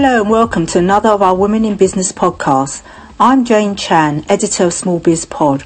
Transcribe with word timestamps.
Hello 0.00 0.20
and 0.20 0.30
welcome 0.30 0.64
to 0.64 0.78
another 0.78 1.08
of 1.08 1.22
our 1.22 1.34
Women 1.34 1.64
in 1.64 1.76
Business 1.76 2.12
podcasts. 2.12 2.84
I'm 3.18 3.44
Jane 3.44 3.74
Chan, 3.74 4.24
editor 4.28 4.66
of 4.66 4.72
Small 4.72 5.00
Biz 5.00 5.24
Pod. 5.24 5.64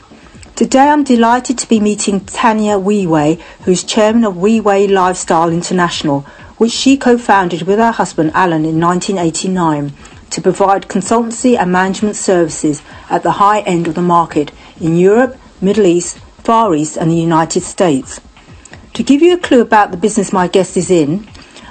Today 0.57 0.89
I'm 0.89 1.05
delighted 1.05 1.59
to 1.59 1.69
be 1.69 1.81
meeting 1.81 2.25
Tanya 2.25 2.79
Wheway, 2.79 3.39
who's 3.65 3.85
chairman 3.85 4.25
of 4.25 4.39
Wheway 4.39 4.87
Lifestyle 4.87 5.51
International, 5.51 6.23
which 6.57 6.73
she 6.73 6.97
co-founded 6.97 7.65
with 7.65 7.79
her 7.79 7.93
husband 7.93 8.31
Alan 8.33 8.65
in 8.65 8.81
1989 8.81 9.93
to 10.31 10.41
provide 10.41 10.89
consultancy 10.89 11.59
and 11.59 11.71
management 11.71 12.17
services 12.17 12.83
at 13.11 13.23
the 13.23 13.33
high 13.33 13.61
end 13.61 13.87
of 13.87 13.95
the 13.95 14.01
market 14.01 14.51
in 14.81 14.97
Europe, 14.97 15.37
Middle 15.61 15.85
East, 15.85 16.17
Far 16.39 16.75
East 16.75 16.97
and 16.97 17.11
the 17.11 17.17
United 17.17 17.65
States. 17.65 18.19
To 18.95 19.03
give 19.03 19.21
you 19.21 19.35
a 19.35 19.39
clue 19.39 19.61
about 19.61 19.91
the 19.91 19.99
business 19.99 20.33
my 20.33 20.49
guest 20.49 20.79
is 20.79 20.91
in, 20.91 21.29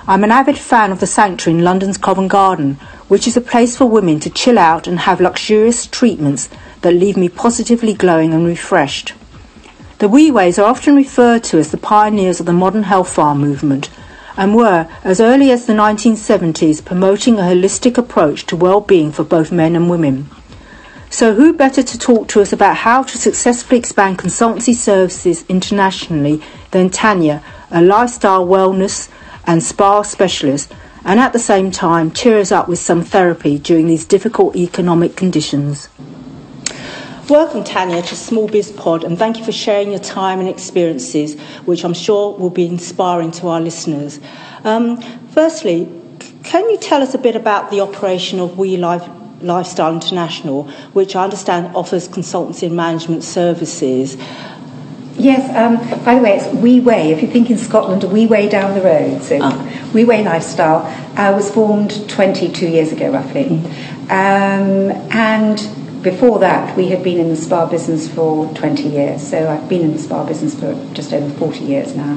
I'm 0.07 0.23
an 0.23 0.31
avid 0.31 0.57
fan 0.57 0.91
of 0.91 0.99
the 0.99 1.05
Sanctuary 1.05 1.59
in 1.59 1.63
London's 1.63 1.97
Covent 1.97 2.31
Garden, 2.31 2.75
which 3.07 3.27
is 3.27 3.37
a 3.37 3.41
place 3.41 3.77
for 3.77 3.85
women 3.85 4.19
to 4.21 4.31
chill 4.31 4.57
out 4.57 4.87
and 4.87 5.01
have 5.01 5.21
luxurious 5.21 5.85
treatments 5.85 6.49
that 6.81 6.95
leave 6.95 7.17
me 7.17 7.29
positively 7.29 7.93
glowing 7.93 8.33
and 8.33 8.43
refreshed. 8.43 9.13
The 9.99 10.09
Wheways 10.09 10.57
are 10.57 10.65
often 10.65 10.95
referred 10.95 11.43
to 11.45 11.59
as 11.59 11.69
the 11.69 11.77
pioneers 11.77 12.39
of 12.39 12.47
the 12.47 12.53
modern 12.53 12.83
health 12.83 13.09
farm 13.09 13.37
movement 13.37 13.91
and 14.35 14.55
were, 14.55 14.87
as 15.03 15.21
early 15.21 15.51
as 15.51 15.67
the 15.67 15.73
1970s, 15.73 16.83
promoting 16.83 17.37
a 17.37 17.43
holistic 17.43 17.95
approach 17.95 18.47
to 18.47 18.55
well-being 18.55 19.11
for 19.11 19.23
both 19.23 19.51
men 19.51 19.75
and 19.75 19.87
women. 19.87 20.27
So 21.11 21.35
who 21.35 21.53
better 21.53 21.83
to 21.83 21.99
talk 21.99 22.27
to 22.29 22.41
us 22.41 22.51
about 22.51 22.77
how 22.77 23.03
to 23.03 23.17
successfully 23.19 23.77
expand 23.77 24.17
consultancy 24.17 24.73
services 24.73 25.45
internationally 25.47 26.41
than 26.71 26.89
Tanya, 26.89 27.43
a 27.69 27.83
lifestyle 27.83 28.47
wellness 28.47 29.09
and 29.45 29.63
spa 29.63 30.01
specialist, 30.01 30.73
and 31.03 31.19
at 31.19 31.33
the 31.33 31.39
same 31.39 31.71
time 31.71 32.11
cheer 32.11 32.39
us 32.39 32.51
up 32.51 32.67
with 32.67 32.79
some 32.79 33.03
therapy 33.03 33.57
during 33.57 33.87
these 33.87 34.05
difficult 34.05 34.55
economic 34.55 35.15
conditions. 35.15 35.89
Welcome, 37.29 37.63
Tanya, 37.63 38.01
to 38.01 38.15
Small 38.15 38.49
Biz 38.49 38.73
Pod, 38.73 39.05
and 39.05 39.17
thank 39.17 39.37
you 39.37 39.45
for 39.45 39.53
sharing 39.53 39.91
your 39.91 39.99
time 39.99 40.39
and 40.39 40.49
experiences, 40.49 41.39
which 41.65 41.85
I'm 41.85 41.93
sure 41.93 42.37
will 42.37 42.49
be 42.49 42.67
inspiring 42.67 43.31
to 43.31 43.47
our 43.47 43.61
listeners. 43.61 44.19
Um, 44.65 44.97
firstly, 45.29 45.89
can 46.43 46.69
you 46.69 46.77
tell 46.77 47.01
us 47.01 47.13
a 47.13 47.17
bit 47.17 47.37
about 47.37 47.71
the 47.71 47.79
operation 47.79 48.39
of 48.39 48.57
We 48.57 48.75
Life, 48.75 49.07
Lifestyle 49.39 49.93
International, 49.93 50.63
which 50.91 51.15
I 51.15 51.23
understand 51.23 51.73
offers 51.75 52.09
consultancy 52.09 52.63
and 52.63 52.75
management 52.75 53.23
services? 53.23 54.17
Yes, 55.17 55.53
um, 55.55 55.77
by 56.03 56.15
the 56.15 56.21
way, 56.21 56.37
it's 56.37 56.53
We 56.55 56.79
Way. 56.79 57.11
If 57.11 57.21
you 57.21 57.27
think 57.27 57.49
in 57.49 57.57
Scotland, 57.57 58.03
We 58.05 58.27
Way 58.27 58.47
down 58.49 58.73
the 58.73 58.81
road. 58.81 59.21
So, 59.21 59.39
ah. 59.41 59.57
Wheway 59.93 60.23
Lifestyle 60.23 60.85
uh, 61.17 61.35
was 61.35 61.51
formed 61.51 62.09
22 62.09 62.67
years 62.67 62.91
ago, 62.91 63.11
roughly. 63.11 63.45
Mm. 63.45 63.65
Um, 64.09 65.11
and 65.11 66.01
before 66.01 66.39
that, 66.39 66.75
we 66.77 66.87
had 66.87 67.03
been 67.03 67.19
in 67.19 67.29
the 67.29 67.35
spa 67.35 67.65
business 67.65 68.07
for 68.09 68.51
20 68.53 68.83
years. 68.83 69.27
So, 69.27 69.49
I've 69.49 69.67
been 69.67 69.81
in 69.81 69.91
the 69.91 69.99
spa 69.99 70.25
business 70.25 70.57
for 70.57 70.73
just 70.93 71.13
over 71.13 71.29
40 71.37 71.59
years 71.59 71.95
now. 71.95 72.13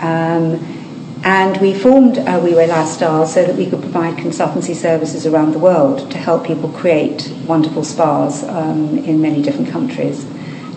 Um, 0.00 0.76
and 1.22 1.60
we 1.60 1.74
formed 1.74 2.18
uh, 2.18 2.40
Wheway 2.40 2.66
Lifestyle 2.66 3.26
so 3.26 3.44
that 3.44 3.56
we 3.56 3.68
could 3.68 3.80
provide 3.80 4.16
consultancy 4.16 4.74
services 4.74 5.26
around 5.26 5.52
the 5.52 5.58
world 5.58 6.10
to 6.10 6.18
help 6.18 6.46
people 6.46 6.70
create 6.70 7.30
wonderful 7.46 7.84
spas 7.84 8.42
um, 8.44 8.96
in 8.98 9.20
many 9.20 9.42
different 9.42 9.70
countries. 9.70 10.24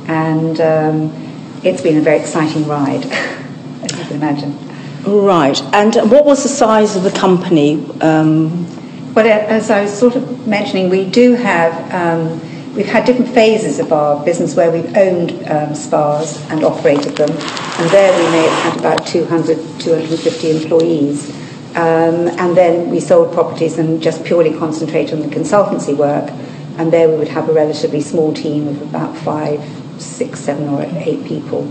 And 0.05 0.59
um, 0.59 1.22
it's 1.63 1.81
been 1.81 1.97
a 1.97 2.01
very 2.01 2.19
exciting 2.19 2.67
ride, 2.67 3.05
as 3.83 3.91
you 3.91 4.05
can 4.05 4.15
imagine. 4.15 4.57
Right. 5.05 5.61
And 5.73 5.95
what 6.09 6.25
was 6.25 6.43
the 6.43 6.49
size 6.49 6.95
of 6.95 7.03
the 7.03 7.11
company? 7.11 7.85
Um... 8.01 8.67
Well, 9.13 9.27
as 9.27 9.69
I 9.69 9.83
was 9.83 9.95
sort 9.95 10.15
of 10.15 10.47
mentioning, 10.47 10.89
we 10.89 11.05
do 11.07 11.33
have. 11.35 11.93
Um, 11.93 12.39
we've 12.73 12.87
had 12.87 13.05
different 13.05 13.31
phases 13.31 13.77
of 13.77 13.93
our 13.93 14.25
business 14.25 14.55
where 14.55 14.71
we've 14.71 14.97
owned 14.97 15.31
um, 15.47 15.75
spas 15.75 16.41
and 16.49 16.63
operated 16.63 17.15
them, 17.15 17.29
and 17.29 17.89
there 17.91 18.11
we 18.11 18.31
may 18.31 18.47
have 18.47 18.73
had 18.73 18.79
about 18.79 19.05
200, 19.05 19.57
250 19.79 20.63
employees. 20.63 21.29
Um, 21.75 22.27
and 22.39 22.57
then 22.57 22.89
we 22.89 22.99
sold 22.99 23.33
properties 23.33 23.77
and 23.77 24.01
just 24.01 24.23
purely 24.23 24.57
concentrated 24.57 25.13
on 25.13 25.27
the 25.27 25.35
consultancy 25.35 25.95
work, 25.95 26.31
and 26.79 26.91
there 26.91 27.07
we 27.07 27.15
would 27.15 27.27
have 27.27 27.49
a 27.49 27.53
relatively 27.53 28.01
small 28.01 28.33
team 28.33 28.67
of 28.67 28.81
about 28.81 29.15
five, 29.17 29.59
six, 29.99 30.39
seven, 30.39 30.69
or 30.69 30.83
eight 30.83 31.23
people. 31.25 31.63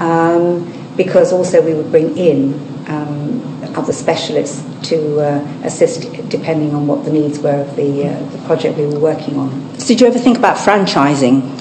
Um, 0.00 0.72
because 0.96 1.32
also 1.32 1.62
we 1.62 1.74
would 1.74 1.90
bring 1.90 2.16
in 2.16 2.54
um, 2.88 3.40
other 3.76 3.92
specialists 3.92 4.62
to 4.88 5.20
uh, 5.20 5.62
assist 5.64 6.02
depending 6.28 6.74
on 6.74 6.86
what 6.86 7.04
the 7.04 7.12
needs 7.12 7.38
were 7.38 7.60
of 7.60 7.76
the, 7.76 8.06
uh, 8.06 8.30
the 8.30 8.38
project 8.46 8.76
we 8.76 8.86
were 8.86 8.98
working 8.98 9.36
on. 9.36 9.78
So 9.78 9.88
did 9.88 10.00
you 10.00 10.06
ever 10.06 10.18
think 10.18 10.38
about 10.38 10.56
franchising? 10.56 11.58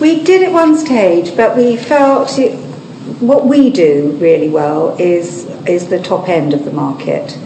We 0.00 0.22
did 0.24 0.42
at 0.42 0.52
one 0.52 0.76
stage, 0.76 1.36
but 1.36 1.56
we 1.56 1.76
felt 1.76 2.38
it, 2.38 2.56
what 3.20 3.46
we 3.46 3.70
do 3.70 4.16
really 4.20 4.48
well 4.48 4.96
is, 4.98 5.44
is 5.66 5.88
the 5.88 6.00
top 6.00 6.28
end 6.28 6.54
of 6.54 6.64
the 6.64 6.72
market. 6.72 7.36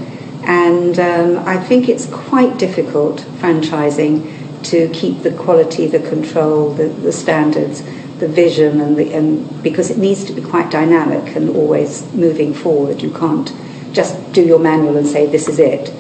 And 0.45 0.99
um, 0.99 1.39
I 1.49 1.57
think 1.59 1.89
it's 1.89 2.07
quite 2.07 2.59
difficult 2.59 3.21
franchising 3.41 4.34
to 4.65 4.89
keep 4.91 5.23
the 5.23 5.33
quality, 5.33 5.87
the 5.87 6.01
control, 6.01 6.71
the, 6.75 6.89
the 6.89 7.13
standards, 7.13 7.83
the 8.19 8.29
vision, 8.29 8.81
and, 8.81 8.97
the, 8.97 9.13
and 9.13 9.63
because 9.63 9.91
it 9.91 9.99
needs 9.99 10.25
to 10.25 10.33
be 10.33 10.43
quite 10.43 10.71
dynamic 10.71 11.35
and 11.37 11.51
always 11.51 12.13
moving 12.15 12.55
forward. 12.55 13.03
You 13.03 13.11
can't 13.11 13.53
just 13.93 14.33
do 14.33 14.43
your 14.43 14.59
manual 14.59 14.97
and 14.97 15.07
say 15.07 15.27
this 15.27 15.49
is 15.49 15.59
it. 15.59 15.93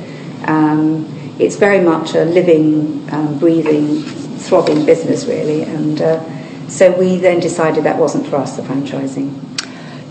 Um, 0.46 1.06
it's 1.38 1.56
very 1.56 1.80
much 1.80 2.14
a 2.14 2.24
living, 2.24 3.08
um, 3.12 3.38
breathing, 3.38 4.02
throbbing 4.02 4.84
business, 4.84 5.26
really. 5.26 5.62
And 5.62 6.00
uh, 6.00 6.68
so 6.68 6.96
we 6.98 7.16
then 7.16 7.40
decided 7.40 7.84
that 7.84 7.98
wasn't 7.98 8.26
for 8.26 8.36
us, 8.36 8.56
the 8.56 8.62
franchising. 8.62 9.40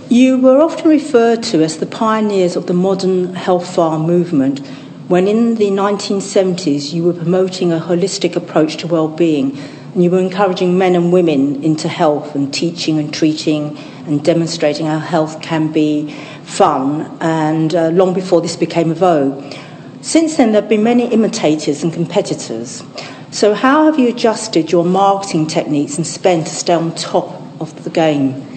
You 0.09 0.37
were 0.37 0.61
often 0.61 0.89
referred 0.89 1.41
to 1.43 1.63
as 1.63 1.77
the 1.77 1.85
pioneers 1.85 2.55
of 2.55 2.67
the 2.67 2.73
modern 2.73 3.33
health 3.35 3.73
farm 3.73 4.03
movement 4.03 4.61
when 5.07 5.27
in 5.27 5.55
the 5.55 5.69
1970s 5.69 6.93
you 6.93 7.03
were 7.03 7.13
promoting 7.13 7.73
a 7.73 7.79
holistic 7.79 8.35
approach 8.35 8.77
to 8.77 8.87
well-being 8.87 9.57
and 9.93 10.03
you 10.03 10.09
were 10.09 10.19
encouraging 10.19 10.77
men 10.77 10.95
and 10.95 11.11
women 11.11 11.61
into 11.63 11.87
health 11.87 12.35
and 12.35 12.53
teaching 12.53 12.97
and 12.97 13.13
treating 13.13 13.77
and 14.05 14.23
demonstrating 14.23 14.85
how 14.85 14.99
health 14.99 15.41
can 15.41 15.71
be 15.71 16.11
fun 16.43 17.01
and 17.19 17.75
uh, 17.75 17.89
long 17.89 18.13
before 18.13 18.41
this 18.41 18.55
became 18.55 18.91
a 18.91 18.95
vogue. 18.95 19.53
Since 20.01 20.37
then 20.37 20.51
there 20.51 20.61
have 20.61 20.69
been 20.69 20.83
many 20.83 21.11
imitators 21.11 21.83
and 21.83 21.93
competitors. 21.93 22.83
So 23.31 23.53
how 23.53 23.85
have 23.85 23.99
you 23.99 24.09
adjusted 24.09 24.71
your 24.71 24.85
marketing 24.85 25.47
techniques 25.47 25.97
and 25.97 26.07
spend 26.07 26.47
to 26.47 26.53
stay 26.53 26.73
on 26.73 26.95
top 26.95 27.41
of 27.59 27.83
the 27.83 27.89
game? 27.89 28.52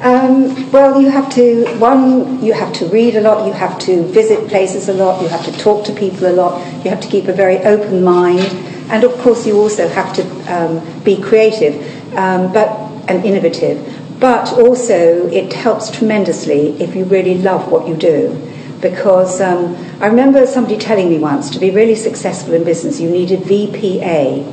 Um, 0.00 0.70
well, 0.70 1.00
you 1.00 1.10
have 1.10 1.28
to, 1.34 1.66
one, 1.78 2.40
you 2.40 2.52
have 2.52 2.72
to 2.74 2.86
read 2.86 3.16
a 3.16 3.20
lot, 3.20 3.46
you 3.46 3.52
have 3.52 3.80
to 3.80 4.04
visit 4.04 4.48
places 4.48 4.88
a 4.88 4.94
lot, 4.94 5.20
you 5.20 5.26
have 5.28 5.44
to 5.44 5.52
talk 5.58 5.84
to 5.86 5.92
people 5.92 6.28
a 6.28 6.32
lot, 6.32 6.64
you 6.84 6.90
have 6.90 7.00
to 7.00 7.08
keep 7.08 7.26
a 7.26 7.32
very 7.32 7.58
open 7.58 8.04
mind, 8.04 8.46
and 8.90 9.02
of 9.02 9.12
course, 9.18 9.44
you 9.44 9.56
also 9.56 9.88
have 9.88 10.14
to 10.14 10.22
um, 10.54 11.02
be 11.02 11.20
creative 11.20 11.74
um, 12.16 12.52
but, 12.52 12.68
and 13.08 13.24
innovative. 13.24 13.78
But 14.20 14.52
also, 14.52 15.26
it 15.28 15.52
helps 15.52 15.90
tremendously 15.90 16.80
if 16.80 16.94
you 16.94 17.04
really 17.04 17.36
love 17.36 17.70
what 17.70 17.88
you 17.88 17.96
do. 17.96 18.40
Because 18.80 19.40
um, 19.40 19.76
I 20.00 20.06
remember 20.06 20.46
somebody 20.46 20.78
telling 20.78 21.08
me 21.08 21.18
once 21.18 21.50
to 21.50 21.58
be 21.58 21.72
really 21.72 21.96
successful 21.96 22.54
in 22.54 22.62
business, 22.62 23.00
you 23.00 23.10
needed 23.10 23.40
VPA, 23.40 24.44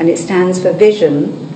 and 0.00 0.08
it 0.08 0.18
stands 0.18 0.60
for 0.60 0.72
vision, 0.72 1.48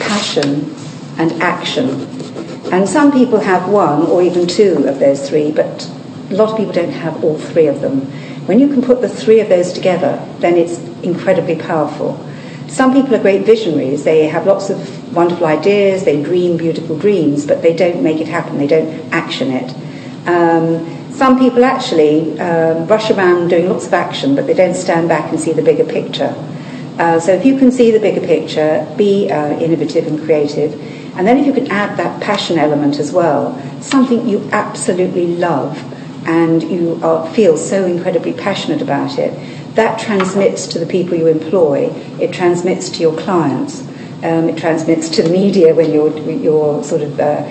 passion, 0.00 0.74
and 1.16 1.40
action. 1.40 2.31
And 2.72 2.88
some 2.88 3.12
people 3.12 3.38
have 3.38 3.68
one 3.68 4.06
or 4.06 4.22
even 4.22 4.46
two 4.46 4.86
of 4.88 4.98
those 4.98 5.28
three, 5.28 5.52
but 5.52 5.88
a 6.30 6.34
lot 6.34 6.50
of 6.52 6.56
people 6.56 6.72
don't 6.72 6.90
have 6.90 7.22
all 7.22 7.38
three 7.38 7.66
of 7.66 7.82
them. 7.82 8.00
When 8.46 8.58
you 8.58 8.66
can 8.68 8.80
put 8.80 9.02
the 9.02 9.10
three 9.10 9.40
of 9.40 9.50
those 9.50 9.74
together, 9.74 10.26
then 10.38 10.56
it's 10.56 10.78
incredibly 11.02 11.56
powerful. 11.56 12.18
Some 12.68 12.94
people 12.94 13.14
are 13.14 13.20
great 13.20 13.44
visionaries. 13.44 14.04
They 14.04 14.26
have 14.26 14.46
lots 14.46 14.70
of 14.70 15.14
wonderful 15.14 15.46
ideas, 15.46 16.04
they 16.04 16.22
dream 16.22 16.56
beautiful 16.56 16.96
dreams, 16.98 17.46
but 17.46 17.60
they 17.60 17.76
don't 17.76 18.02
make 18.02 18.18
it 18.22 18.28
happen, 18.28 18.56
they 18.56 18.66
don't 18.66 19.12
action 19.12 19.50
it. 19.50 19.74
Um, 20.26 21.12
some 21.12 21.38
people 21.38 21.66
actually 21.66 22.40
um, 22.40 22.86
rush 22.86 23.10
around 23.10 23.48
doing 23.48 23.68
lots 23.68 23.86
of 23.86 23.92
action, 23.92 24.34
but 24.34 24.46
they 24.46 24.54
don't 24.54 24.74
stand 24.74 25.08
back 25.08 25.30
and 25.30 25.38
see 25.38 25.52
the 25.52 25.62
bigger 25.62 25.84
picture. 25.84 26.34
Uh, 26.98 27.20
so 27.20 27.32
if 27.32 27.44
you 27.44 27.58
can 27.58 27.70
see 27.70 27.90
the 27.90 28.00
bigger 28.00 28.26
picture, 28.26 28.86
be 28.96 29.30
uh, 29.30 29.58
innovative 29.60 30.06
and 30.06 30.18
creative, 30.24 30.72
and 31.14 31.26
then 31.26 31.38
if 31.38 31.46
you 31.46 31.52
can 31.52 31.70
add 31.70 31.98
that 31.98 32.22
passion 32.22 32.58
element 32.58 32.98
as 32.98 33.12
well, 33.12 33.58
something 33.82 34.26
you 34.28 34.48
absolutely 34.52 35.36
love 35.36 35.76
and 36.26 36.62
you 36.62 36.98
are, 37.02 37.28
feel 37.34 37.56
so 37.56 37.84
incredibly 37.84 38.32
passionate 38.32 38.80
about 38.80 39.18
it, 39.18 39.32
that 39.74 39.98
transmits 39.98 40.66
to 40.68 40.78
the 40.78 40.86
people 40.86 41.16
you 41.16 41.26
employ, 41.26 41.90
it 42.20 42.32
transmits 42.32 42.88
to 42.90 43.00
your 43.00 43.16
clients, 43.18 43.82
um, 44.22 44.48
it 44.48 44.56
transmits 44.56 45.08
to 45.08 45.22
the 45.22 45.30
media 45.30 45.74
when 45.74 45.92
you're, 45.92 46.16
you're 46.30 46.82
sort 46.84 47.02
of. 47.02 47.18
Uh, 47.18 47.44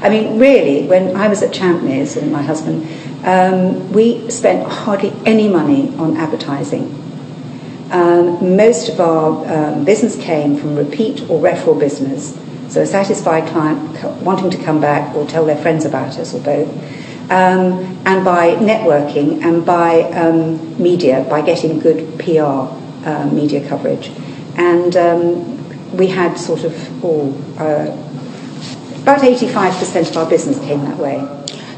I 0.00 0.10
mean, 0.10 0.38
really, 0.38 0.86
when 0.86 1.16
I 1.16 1.26
was 1.26 1.42
at 1.42 1.52
Champneys 1.52 2.16
and 2.16 2.30
my 2.30 2.42
husband, 2.42 2.86
um, 3.24 3.92
we 3.92 4.30
spent 4.30 4.70
hardly 4.70 5.12
any 5.26 5.48
money 5.48 5.92
on 5.96 6.16
advertising. 6.16 6.94
Um, 7.90 8.56
most 8.56 8.90
of 8.90 9.00
our 9.00 9.46
um, 9.52 9.84
business 9.84 10.14
came 10.16 10.56
from 10.56 10.76
repeat 10.76 11.22
or 11.28 11.40
referral 11.40 11.80
business, 11.80 12.38
so 12.68 12.82
a 12.82 12.86
satisfied 12.86 13.48
client 13.48 14.22
wanting 14.22 14.50
to 14.50 14.58
come 14.62 14.80
back 14.80 15.14
or 15.14 15.26
tell 15.26 15.46
their 15.46 15.56
friends 15.56 15.84
about 15.84 16.18
us 16.18 16.34
or 16.34 16.40
both, 16.40 16.68
um, 17.30 17.98
and 18.04 18.24
by 18.24 18.54
networking 18.56 19.42
and 19.42 19.64
by 19.64 20.02
um, 20.12 20.82
media, 20.82 21.26
by 21.28 21.40
getting 21.42 21.78
good 21.78 22.18
PR 22.18 22.42
uh, 23.06 23.28
media 23.32 23.66
coverage. 23.66 24.10
And 24.56 24.96
um, 24.96 25.96
we 25.96 26.08
had 26.08 26.36
sort 26.36 26.64
of 26.64 27.04
all, 27.04 27.34
uh, 27.58 27.86
about 29.02 29.20
85% 29.20 30.10
of 30.10 30.16
our 30.16 30.28
business 30.28 30.58
came 30.60 30.80
that 30.84 30.98
way. 30.98 31.26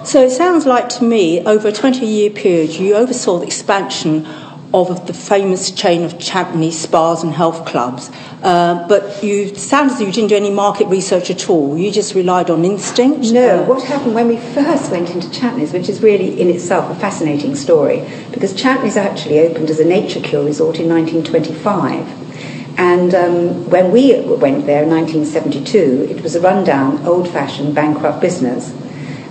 So 0.05 0.25
it 0.25 0.31
sounds 0.31 0.67
like 0.67 0.89
to 0.91 1.05
me, 1.05 1.45
over 1.45 1.69
a 1.69 1.73
20 1.73 2.07
year 2.07 2.31
period, 2.31 2.71
you 2.71 2.95
oversaw 2.95 3.39
the 3.39 3.47
expansion 3.47 4.27
of 4.73 5.07
the 5.07 5.13
famous 5.13 5.71
chain 5.71 6.05
of 6.05 6.19
Champneys 6.19 6.75
spas 6.75 7.23
and 7.23 7.33
health 7.33 7.67
clubs. 7.67 8.11
Uh, 8.43 8.87
but 8.89 9.23
you 9.23 9.55
sound 9.55 9.91
as 9.91 9.99
though 9.99 10.07
you 10.07 10.13
didn't 10.13 10.31
do 10.31 10.37
any 10.37 10.51
market 10.51 10.87
research 10.89 11.31
at 11.31 11.51
all. 11.51 11.77
You 11.77 11.91
just 11.91 12.15
relied 12.15 12.51
on 12.51 12.65
instinct. 12.65 13.33
No, 13.33 13.63
uh, 13.63 13.67
what 13.67 13.83
happened 13.83 14.15
when 14.15 14.29
we 14.29 14.37
first 14.37 14.91
went 14.91 15.11
into 15.11 15.29
Champneys, 15.31 15.73
which 15.73 15.89
is 15.89 16.03
really 16.03 16.41
in 16.41 16.49
itself 16.49 16.91
a 16.91 16.99
fascinating 17.01 17.55
story, 17.55 18.07
because 18.31 18.55
Champneys 18.55 18.97
actually 18.97 19.41
opened 19.41 19.71
as 19.71 19.81
a 19.81 19.85
nature 19.85 20.21
cure 20.21 20.45
resort 20.45 20.79
in 20.79 20.89
1925. 20.89 22.79
And 22.79 23.15
um, 23.15 23.69
when 23.69 23.91
we 23.91 24.19
went 24.21 24.65
there 24.67 24.85
in 24.85 24.91
1972, 24.91 26.09
it 26.11 26.23
was 26.23 26.35
a 26.35 26.41
rundown, 26.41 27.05
old 27.07 27.29
fashioned, 27.29 27.75
bankrupt 27.75 28.21
business. 28.21 28.73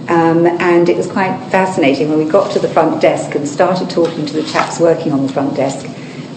Um, 0.10 0.48
and 0.48 0.90
it 0.90 0.98
was 0.98 1.06
quite 1.06 1.38
fascinating 1.52 2.10
when 2.10 2.18
we 2.18 2.26
got 2.26 2.52
to 2.54 2.60
the 2.60 2.68
front 2.68 3.00
desk 3.00 3.36
and 3.36 3.48
started 3.48 3.92
talking 3.92 4.26
to 4.26 4.34
the 4.34 4.44
chaps 4.44 4.80
working 4.80 5.12
on 5.12 5.28
the 5.28 5.32
front 5.32 5.56
desk. 5.56 5.88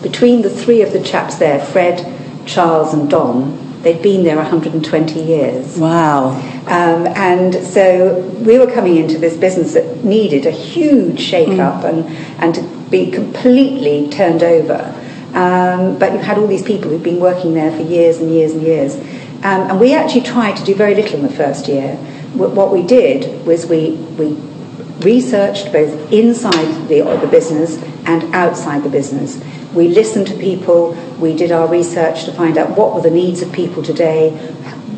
Between 0.03 0.43
the 0.43 0.51
three 0.51 0.83
of 0.83 0.93
the 0.93 1.03
chaps 1.03 1.37
there, 1.37 1.59
Fred, 1.59 2.07
Charles, 2.45 2.93
and 2.93 3.09
Don, 3.09 3.81
they'd 3.81 4.03
been 4.03 4.25
there 4.25 4.37
120 4.37 5.23
years. 5.23 5.79
Wow. 5.79 6.33
Um, 6.67 7.07
and 7.17 7.55
so 7.55 8.21
we 8.45 8.59
were 8.59 8.71
coming 8.71 8.99
into 8.99 9.17
this 9.17 9.39
business 9.39 9.73
that 9.73 10.05
needed 10.05 10.45
a 10.45 10.51
huge 10.51 11.19
shake 11.19 11.59
up 11.59 11.83
mm. 11.83 11.89
and, 11.89 12.07
and 12.43 12.55
to 12.55 12.91
be 12.91 13.11
completely 13.11 14.11
turned 14.11 14.43
over. 14.43 14.95
Um, 15.33 15.99
but 15.99 16.13
you 16.13 16.19
had 16.19 16.37
all 16.37 16.47
these 16.47 16.63
people 16.63 16.91
who'd 16.91 17.03
been 17.03 17.21
working 17.21 17.55
there 17.55 17.75
for 17.75 17.83
years 17.83 18.19
and 18.19 18.31
years 18.31 18.53
and 18.53 18.63
years. 18.63 18.97
Um, 19.45 19.71
and 19.71 19.81
we 19.81 19.95
actually 19.95 20.21
tried 20.21 20.59
to 20.59 20.65
do 20.65 20.75
very 20.75 20.95
little 20.95 21.17
in 21.17 21.23
the 21.23 21.33
first 21.33 21.69
year 21.69 21.99
what 22.35 22.73
we 22.73 22.83
did 22.83 23.45
was 23.47 23.67
we, 23.67 23.93
we 24.19 24.35
researched 25.01 25.73
both 25.73 26.13
inside 26.13 26.89
the, 26.89 27.03
the 27.21 27.29
business 27.31 27.83
and 28.07 28.35
outside 28.35 28.83
the 28.83 28.89
business. 28.89 29.43
We 29.75 29.89
listened 29.89 30.27
to 30.29 30.35
people, 30.37 30.93
we 31.19 31.35
did 31.35 31.51
our 31.51 31.69
research 31.69 32.25
to 32.25 32.33
find 32.33 32.59
out 32.59 32.77
what 32.77 32.95
were 32.95 33.01
the 33.01 33.11
needs 33.11 33.43
of 33.43 33.53
people 33.53 33.83
today, 33.83 34.31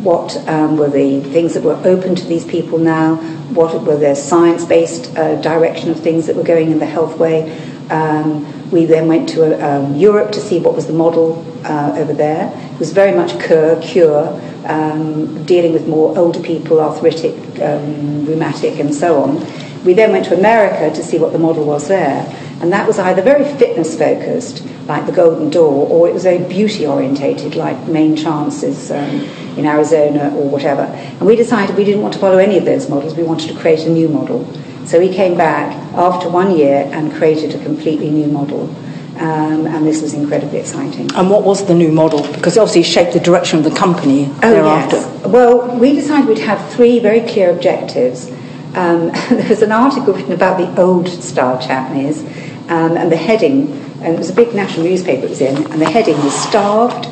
what 0.02 0.36
um, 0.48 0.76
were 0.76 0.90
the 0.90 1.20
things 1.20 1.54
that 1.54 1.62
were 1.62 1.80
open 1.84 2.14
to 2.14 2.24
these 2.26 2.44
people 2.44 2.78
now, 2.78 3.16
what 3.54 3.82
were 3.84 3.96
the 3.96 4.14
science 4.14 4.64
based 4.64 5.16
uh, 5.16 5.40
direction 5.40 5.90
of 5.90 6.00
things 6.00 6.26
that 6.26 6.36
were 6.36 6.42
going 6.42 6.70
in 6.70 6.78
the 6.78 6.86
health 6.86 7.18
way. 7.18 7.56
Um, 7.90 8.70
we 8.70 8.84
then 8.86 9.08
went 9.08 9.28
to 9.30 9.64
um, 9.64 9.94
Europe 9.94 10.32
to 10.32 10.40
see 10.40 10.58
what 10.58 10.74
was 10.74 10.86
the 10.86 10.92
model 10.92 11.44
uh, 11.64 11.94
over 11.96 12.12
there. 12.12 12.52
It 12.72 12.78
was 12.78 12.92
very 12.92 13.16
much 13.16 13.40
cure, 13.44 13.80
cure 13.80 14.40
um, 14.64 15.44
dealing 15.44 15.72
with 15.72 15.86
more 15.86 16.16
older 16.18 16.40
people, 16.40 16.80
arthritic, 16.80 17.34
um, 17.60 18.26
rheumatic, 18.26 18.78
and 18.78 18.94
so 18.94 19.22
on. 19.22 19.46
We 19.84 19.92
then 19.92 20.12
went 20.12 20.24
to 20.26 20.36
America 20.36 20.94
to 20.94 21.02
see 21.02 21.18
what 21.18 21.32
the 21.32 21.38
model 21.38 21.64
was 21.64 21.88
there, 21.88 22.24
and 22.60 22.72
that 22.72 22.86
was 22.86 22.98
either 22.98 23.20
very 23.20 23.44
fitness 23.58 23.98
focused, 23.98 24.64
like 24.86 25.04
the 25.06 25.12
Golden 25.12 25.50
Door, 25.50 25.88
or 25.88 26.08
it 26.08 26.14
was 26.14 26.22
very 26.22 26.42
beauty 26.48 26.86
orientated, 26.86 27.54
like 27.56 27.76
Maine 27.86 28.16
Chances 28.16 28.90
um, 28.90 29.20
in 29.58 29.66
Arizona 29.66 30.34
or 30.34 30.48
whatever. 30.48 30.82
And 30.82 31.26
we 31.26 31.36
decided 31.36 31.76
we 31.76 31.84
didn't 31.84 32.02
want 32.02 32.14
to 32.14 32.20
follow 32.20 32.38
any 32.38 32.56
of 32.56 32.64
those 32.64 32.88
models, 32.88 33.14
we 33.14 33.22
wanted 33.22 33.48
to 33.52 33.58
create 33.58 33.80
a 33.80 33.90
new 33.90 34.08
model. 34.08 34.46
So 34.86 34.98
we 34.98 35.12
came 35.12 35.36
back 35.36 35.74
after 35.94 36.28
one 36.28 36.56
year 36.56 36.88
and 36.92 37.12
created 37.12 37.54
a 37.54 37.62
completely 37.62 38.10
new 38.10 38.26
model. 38.26 38.74
Um, 39.16 39.66
and 39.66 39.86
this 39.86 40.02
was 40.02 40.12
incredibly 40.12 40.58
exciting. 40.58 41.08
And 41.14 41.30
what 41.30 41.44
was 41.44 41.66
the 41.66 41.74
new 41.74 41.92
model? 41.92 42.26
Because 42.32 42.58
obviously 42.58 42.80
it 42.80 42.84
shaped 42.84 43.12
the 43.12 43.20
direction 43.20 43.58
of 43.58 43.64
the 43.64 43.70
company 43.70 44.28
oh, 44.28 44.40
thereafter. 44.40 44.96
Yes. 44.96 45.26
Well, 45.26 45.78
we 45.78 45.92
decided 45.94 46.26
we'd 46.26 46.38
have 46.38 46.72
three 46.72 46.98
very 46.98 47.20
clear 47.20 47.50
objectives. 47.50 48.28
Um, 48.74 49.08
there 49.30 49.48
was 49.48 49.62
an 49.62 49.70
article 49.70 50.14
written 50.14 50.32
about 50.32 50.58
the 50.58 50.80
old 50.80 51.08
style 51.08 51.58
Champneys, 51.58 52.24
um, 52.68 52.96
and 52.96 53.12
the 53.12 53.16
heading, 53.16 53.70
and 54.02 54.14
it 54.14 54.18
was 54.18 54.30
a 54.30 54.34
big 54.34 54.52
national 54.52 54.86
newspaper 54.86 55.26
it 55.26 55.30
was 55.30 55.40
in, 55.40 55.56
and 55.70 55.80
the 55.80 55.88
heading 55.88 56.16
was 56.24 56.34
Starved, 56.34 57.08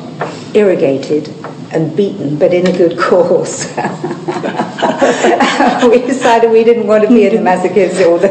Irrigated, 0.55 1.29
and 1.71 1.95
beaten, 1.95 2.37
but 2.37 2.53
in 2.53 2.67
a 2.67 2.77
good 2.77 2.99
cause. 2.99 3.65
we 5.89 5.99
decided 6.05 6.51
we 6.51 6.63
didn't 6.63 6.87
want 6.87 7.03
to 7.03 7.09
be 7.09 7.25
in 7.25 7.35
the 7.35 7.41
masochism 7.41 8.09
or 8.09 8.19
the 8.19 8.27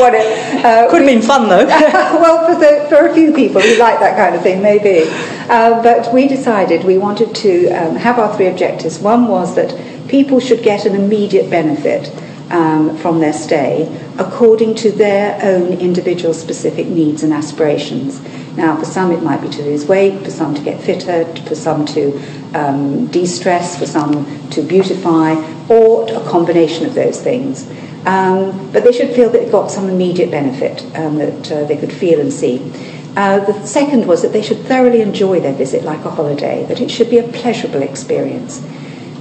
what 0.00 0.14
it, 0.14 0.64
uh, 0.64 0.88
could 0.90 1.02
have 1.02 1.10
been 1.10 1.22
fun 1.22 1.48
though. 1.48 1.66
well, 1.66 2.46
for, 2.46 2.58
the, 2.58 2.86
for 2.88 3.06
a 3.08 3.14
few 3.14 3.32
people 3.32 3.60
who 3.60 3.76
like 3.78 4.00
that 4.00 4.16
kind 4.16 4.34
of 4.34 4.42
thing, 4.42 4.62
maybe. 4.62 5.08
Uh, 5.48 5.82
but 5.82 6.12
we 6.12 6.26
decided 6.28 6.84
we 6.84 6.98
wanted 6.98 7.34
to 7.34 7.68
um, 7.70 7.96
have 7.96 8.18
our 8.18 8.34
three 8.36 8.46
objectives. 8.46 8.98
One 8.98 9.28
was 9.28 9.54
that 9.56 10.08
people 10.08 10.40
should 10.40 10.62
get 10.62 10.86
an 10.86 10.94
immediate 10.94 11.50
benefit 11.50 12.12
um, 12.50 12.96
from 12.98 13.20
their 13.20 13.32
stay 13.32 13.88
according 14.18 14.74
to 14.76 14.92
their 14.92 15.38
own 15.42 15.72
individual 15.74 16.32
specific 16.32 16.86
needs 16.86 17.22
and 17.22 17.32
aspirations. 17.32 18.20
Now, 18.56 18.76
for 18.76 18.84
some, 18.84 19.10
it 19.10 19.22
might 19.22 19.42
be 19.42 19.48
to 19.48 19.62
lose 19.62 19.86
weight, 19.86 20.22
for 20.22 20.30
some, 20.30 20.54
to 20.54 20.62
get 20.62 20.80
fitter, 20.80 21.24
for 21.42 21.56
some, 21.56 21.84
to 21.86 22.16
um, 22.54 23.06
de 23.08 23.26
stress, 23.26 23.76
for 23.76 23.86
some, 23.86 24.48
to 24.50 24.62
beautify, 24.62 25.34
or 25.68 26.08
a 26.10 26.20
combination 26.28 26.86
of 26.86 26.94
those 26.94 27.20
things. 27.20 27.68
Um, 28.06 28.70
but 28.72 28.84
they 28.84 28.92
should 28.92 29.14
feel 29.14 29.30
that 29.30 29.42
it 29.42 29.50
got 29.50 29.70
some 29.70 29.88
immediate 29.88 30.30
benefit 30.30 30.84
um, 30.96 31.16
that 31.16 31.50
uh, 31.50 31.64
they 31.64 31.76
could 31.76 31.92
feel 31.92 32.20
and 32.20 32.32
see. 32.32 32.58
Uh, 33.16 33.38
the 33.44 33.66
second 33.66 34.06
was 34.06 34.22
that 34.22 34.32
they 34.32 34.42
should 34.42 34.58
thoroughly 34.66 35.00
enjoy 35.00 35.40
their 35.40 35.54
visit 35.54 35.84
like 35.84 36.04
a 36.04 36.10
holiday, 36.10 36.64
that 36.66 36.80
it 36.80 36.90
should 36.90 37.08
be 37.08 37.18
a 37.18 37.28
pleasurable 37.28 37.82
experience. 37.82 38.62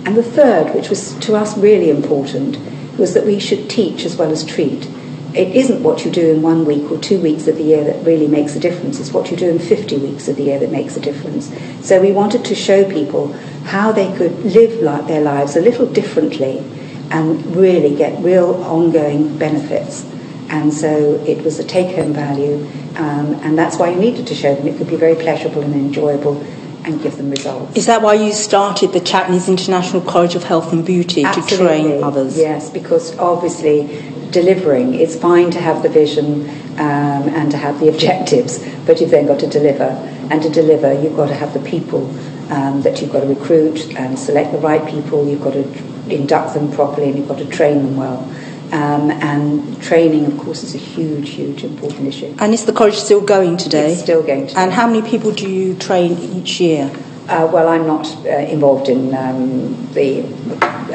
And 0.06 0.18
the 0.18 0.24
third, 0.24 0.76
which 0.76 0.90
was 0.90 1.14
to 1.20 1.36
us 1.36 1.58
really 1.58 1.90
important, 1.90 2.58
was 2.98 3.14
that 3.14 3.26
we 3.26 3.40
should 3.40 3.70
teach 3.70 4.04
as 4.04 4.18
well 4.18 4.32
as 4.32 4.44
treat 4.44 4.88
it 5.36 5.56
isn't 5.56 5.82
what 5.82 6.06
you 6.06 6.12
do 6.12 6.32
in 6.32 6.42
one 6.42 6.66
week 6.66 6.92
or 6.92 6.98
two 7.00 7.20
weeks 7.20 7.48
of 7.48 7.58
the 7.58 7.64
year 7.64 7.84
that 7.84 8.06
really 8.06 8.28
makes 8.28 8.56
a 8.56 8.60
difference. 8.60 9.00
It's 9.00 9.12
what 9.12 9.32
you 9.32 9.38
do 9.38 9.50
in 9.50 9.60
50 9.60 9.98
weeks 9.98 10.28
of 10.28 10.36
the 10.36 10.44
year 10.44 10.60
that 10.60 10.72
makes 10.72 10.96
a 10.96 11.00
difference. 11.00 11.52
So 11.86 12.00
we 12.00 12.12
wanted 12.12 12.46
to 12.46 12.56
show 12.56 12.90
people 12.90 13.34
how 13.66 13.92
they 13.92 14.16
could 14.16 14.38
live 14.44 14.82
like 14.82 15.08
their 15.08 15.22
lives 15.22 15.56
a 15.56 15.62
little 15.62 15.88
differently 15.88 16.60
and 17.10 17.56
really 17.56 17.96
get 17.96 18.22
real 18.24 18.64
ongoing 18.64 19.38
benefits. 19.38 20.06
And 20.50 20.74
so 20.74 21.16
it 21.26 21.44
was 21.44 21.58
a 21.58 21.64
take-home 21.64 22.14
value, 22.14 22.68
um, 22.98 23.34
and 23.42 23.58
that's 23.58 23.78
why 23.78 23.90
you 23.90 24.00
needed 24.00 24.28
to 24.28 24.36
show 24.36 24.54
them 24.54 24.68
it 24.68 24.78
could 24.78 24.90
be 24.90 24.98
very 24.98 25.16
pleasurable 25.16 25.64
and 25.64 25.74
enjoyable 25.74 26.44
and 26.86 27.02
give 27.02 27.18
them 27.18 27.32
results. 27.32 27.76
Is 27.76 27.86
that 27.86 28.02
why 28.02 28.16
you 28.16 28.34
started 28.34 28.94
the 28.94 29.00
Champneys 29.00 29.48
International 29.48 30.02
College 30.02 30.36
of 30.36 30.44
Health 30.44 30.72
and 30.74 30.86
Beauty 30.86 31.24
Absolutely. 31.24 31.58
to 31.58 31.64
train 31.64 32.04
others? 32.04 32.38
Yes, 32.38 32.70
because 32.70 33.18
obviously 33.18 33.88
delivering. 34.34 34.96
It's 34.96 35.16
fine 35.16 35.52
to 35.52 35.62
have 35.62 35.84
the 35.84 35.90
vision 35.90 36.50
um, 36.80 37.30
and 37.30 37.52
to 37.52 37.58
have 37.58 37.80
the 37.80 37.88
objectives, 37.88 38.60
but 38.86 39.00
you've 39.00 39.12
then 39.12 39.28
got 39.28 39.40
to 39.40 39.48
deliver. 39.48 39.90
And 40.32 40.42
to 40.42 40.50
deliver, 40.50 40.94
you've 41.02 41.16
got 41.16 41.28
to 41.28 41.36
have 41.36 41.54
the 41.54 41.60
people 41.62 42.10
um, 42.52 42.82
that 42.82 43.02
you've 43.02 43.12
got 43.12 43.22
to 43.22 43.28
recruit 43.28 43.96
and 43.96 44.18
select 44.18 44.52
the 44.52 44.58
right 44.58 44.86
people. 44.90 45.28
You've 45.28 45.44
got 45.44 45.54
to 45.54 45.64
induct 46.10 46.54
them 46.54 46.72
properly 46.72 47.10
and 47.10 47.18
you've 47.18 47.28
got 47.28 47.38
to 47.38 47.48
train 47.48 47.84
them 47.84 47.96
well. 47.96 48.20
Um, 48.74 49.12
and 49.12 49.82
training, 49.84 50.26
of 50.26 50.38
course, 50.40 50.64
is 50.64 50.74
a 50.74 50.80
huge, 50.80 51.30
huge 51.30 51.64
important 51.64 52.08
issue. 52.08 52.36
And 52.40 52.54
is 52.54 52.66
the 52.66 52.74
college 52.74 52.96
still 52.96 53.22
going 53.22 53.58
today? 53.58 53.92
It's 53.92 54.02
still 54.02 54.24
going 54.24 54.48
today. 54.48 54.60
And 54.60 54.74
how 54.74 54.88
many 54.88 55.08
people 55.08 55.32
do 55.32 55.48
you 55.48 55.76
train 55.76 56.18
each 56.18 56.60
year? 56.60 56.92
Uh, 57.28 57.48
well, 57.54 57.70
I'm 57.70 57.86
not 57.86 58.08
uh, 58.26 58.30
involved 58.30 58.90
in 58.90 59.14
um, 59.14 59.94
the 59.94 60.24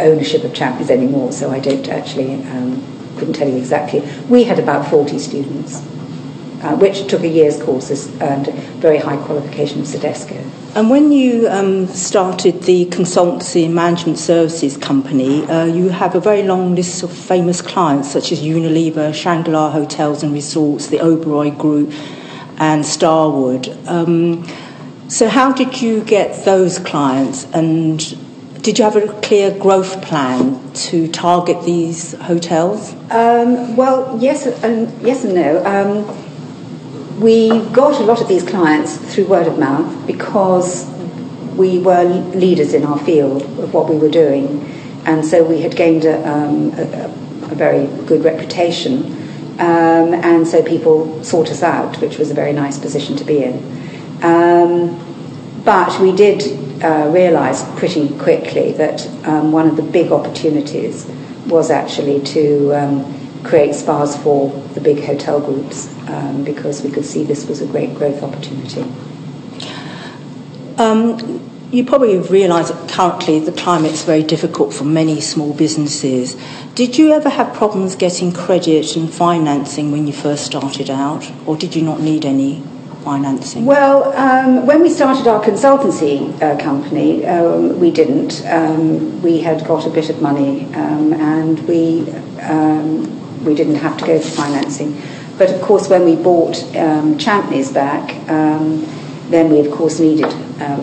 ownership 0.00 0.42
of 0.44 0.52
Champneys 0.52 0.90
anymore, 0.90 1.30
so 1.32 1.50
I 1.50 1.60
don't 1.60 1.88
actually 1.88 2.34
um, 2.34 2.82
couldn't 3.18 3.34
tell 3.34 3.48
you 3.48 3.56
exactly. 3.56 4.00
We 4.28 4.44
had 4.44 4.58
about 4.58 4.88
40 4.90 5.18
students, 5.18 5.76
uh, 6.62 6.76
which 6.76 7.06
took 7.08 7.22
a 7.22 7.28
year's 7.28 7.62
courses 7.62 8.08
and 8.20 8.46
very 8.80 8.98
high 8.98 9.16
qualification 9.16 9.80
of 9.80 9.86
CIDESCO. 9.86 10.58
And 10.74 10.90
when 10.90 11.10
you 11.10 11.48
um, 11.48 11.86
started 11.88 12.62
the 12.62 12.86
consultancy 12.86 13.64
and 13.64 13.74
management 13.74 14.18
services 14.18 14.76
company, 14.76 15.44
uh, 15.46 15.64
you 15.64 15.88
have 15.88 16.14
a 16.14 16.20
very 16.20 16.42
long 16.42 16.74
list 16.74 17.02
of 17.02 17.10
famous 17.10 17.60
clients 17.60 18.10
such 18.10 18.32
as 18.32 18.40
Unilever, 18.40 19.12
Shangri-La 19.14 19.70
Hotels 19.70 20.22
and 20.22 20.32
Resorts, 20.32 20.88
the 20.88 20.98
Oberoi 20.98 21.56
Group, 21.56 21.92
and 22.58 22.84
Starwood. 22.84 23.68
Um, 23.88 24.46
so, 25.08 25.26
how 25.28 25.52
did 25.52 25.80
you 25.80 26.04
get 26.04 26.44
those 26.44 26.78
clients, 26.78 27.46
and 27.54 28.00
did 28.62 28.78
you 28.78 28.84
have 28.84 28.96
a 28.96 29.08
clear 29.20 29.56
growth 29.56 30.02
plan 30.02 30.72
to 30.72 31.08
target 31.08 31.62
these 31.64 32.14
hotels? 32.14 32.92
Um, 33.10 33.76
well, 33.76 34.18
yes 34.20 34.46
and 34.46 34.90
yes 35.02 35.24
and 35.24 35.34
no. 35.34 35.64
Um, 35.64 37.20
we 37.20 37.48
got 37.72 38.00
a 38.00 38.04
lot 38.04 38.20
of 38.20 38.28
these 38.28 38.42
clients 38.42 38.96
through 38.96 39.26
word 39.26 39.46
of 39.46 39.58
mouth 39.58 40.06
because 40.06 40.86
we 41.56 41.78
were 41.78 42.04
leaders 42.04 42.74
in 42.74 42.84
our 42.84 42.98
field 42.98 43.42
of 43.42 43.74
what 43.74 43.88
we 43.88 43.96
were 43.96 44.10
doing, 44.10 44.64
and 45.04 45.24
so 45.24 45.44
we 45.44 45.60
had 45.60 45.74
gained 45.76 46.04
a, 46.04 46.28
um, 46.28 46.72
a, 46.74 47.04
a 47.50 47.54
very 47.54 47.86
good 48.06 48.24
reputation, 48.24 49.04
um, 49.58 50.14
and 50.14 50.46
so 50.46 50.62
people 50.62 51.22
sought 51.24 51.50
us 51.50 51.62
out, 51.62 52.00
which 52.00 52.18
was 52.18 52.30
a 52.30 52.34
very 52.34 52.52
nice 52.52 52.78
position 52.78 53.16
to 53.16 53.24
be 53.24 53.42
in. 53.42 53.56
Um, 54.22 55.04
but 55.64 56.00
we 56.00 56.14
did 56.14 56.67
uh, 56.82 57.10
realised 57.12 57.66
pretty 57.76 58.08
quickly 58.18 58.72
that 58.72 59.06
um, 59.26 59.52
one 59.52 59.68
of 59.68 59.76
the 59.76 59.82
big 59.82 60.12
opportunities 60.12 61.06
was 61.46 61.70
actually 61.70 62.22
to 62.22 62.72
um, 62.74 63.42
create 63.42 63.74
spas 63.74 64.16
for 64.22 64.50
the 64.74 64.80
big 64.80 65.02
hotel 65.04 65.40
groups 65.40 65.92
um, 66.08 66.44
because 66.44 66.82
we 66.82 66.90
could 66.90 67.04
see 67.04 67.24
this 67.24 67.46
was 67.46 67.60
a 67.60 67.66
great 67.66 67.94
growth 67.94 68.22
opportunity. 68.22 68.82
Um, 70.76 71.40
you 71.70 71.84
probably 71.84 72.18
realise 72.18 72.70
that 72.70 72.90
currently 72.90 73.40
the 73.40 73.52
climate's 73.52 74.04
very 74.04 74.22
difficult 74.22 74.72
for 74.72 74.84
many 74.84 75.20
small 75.20 75.52
businesses. 75.52 76.36
Did 76.74 76.96
you 76.96 77.12
ever 77.12 77.28
have 77.28 77.54
problems 77.54 77.94
getting 77.96 78.32
credit 78.32 78.96
and 78.96 79.12
financing 79.12 79.92
when 79.92 80.06
you 80.06 80.12
first 80.12 80.46
started 80.46 80.88
out, 80.88 81.30
or 81.46 81.56
did 81.56 81.74
you 81.74 81.82
not 81.82 82.00
need 82.00 82.24
any? 82.24 82.62
Financing? 83.02 83.64
Well, 83.64 84.12
um, 84.16 84.66
when 84.66 84.82
we 84.82 84.90
started 84.90 85.26
our 85.26 85.42
consultancy 85.42 86.40
uh, 86.42 86.58
company, 86.58 87.24
um, 87.26 87.78
we 87.80 87.90
didn't. 87.90 88.44
Um, 88.46 89.22
we 89.22 89.40
had 89.40 89.66
got 89.66 89.86
a 89.86 89.90
bit 89.90 90.10
of 90.10 90.20
money 90.22 90.64
um, 90.74 91.12
and 91.12 91.58
we, 91.68 92.10
um, 92.42 93.44
we 93.44 93.54
didn't 93.54 93.76
have 93.76 93.96
to 93.98 94.06
go 94.06 94.18
for 94.20 94.30
financing. 94.30 95.00
But 95.38 95.50
of 95.50 95.60
course, 95.62 95.88
when 95.88 96.04
we 96.04 96.16
bought 96.16 96.56
um, 96.76 97.16
Champneys 97.18 97.72
back, 97.72 98.26
then 98.26 99.50
we 99.50 99.60
of 99.60 99.70
course 99.70 100.00
needed 100.00 100.32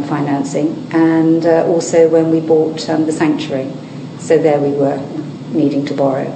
financing. 0.07 0.87
And 0.91 1.45
uh, 1.45 1.65
also 1.67 2.07
when 2.09 2.31
we 2.31 2.39
bought 2.39 2.77
the 2.77 3.11
Sanctuary. 3.11 3.71
So 4.19 4.37
there 4.37 4.59
we 4.59 4.71
were 4.71 4.97
needing 5.51 5.85
to 5.87 5.93
borrow. 5.93 6.31